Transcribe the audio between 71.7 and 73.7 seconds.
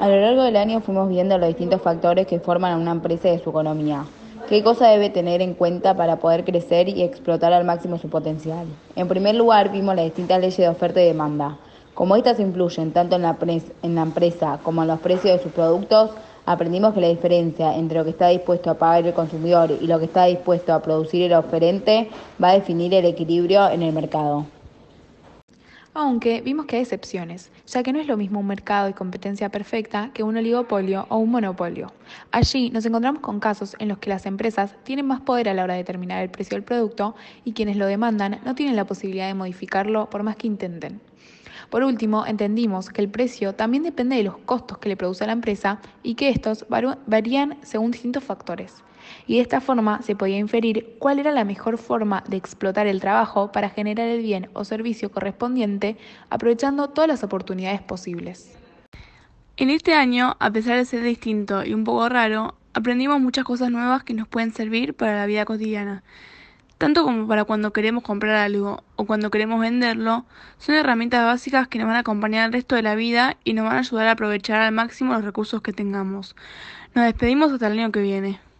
nos van a acompañar el resto de la vida y nos